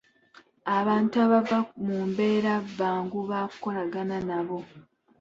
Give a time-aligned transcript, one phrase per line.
[0.77, 4.57] Abantu abava mu mbeera bangu ba kukolagana nabo.